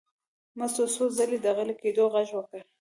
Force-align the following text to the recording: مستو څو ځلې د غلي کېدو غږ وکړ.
مستو 0.57 0.83
څو 0.95 1.03
ځلې 1.17 1.37
د 1.41 1.47
غلي 1.57 1.75
کېدو 1.81 2.03
غږ 2.13 2.29
وکړ. 2.35 2.61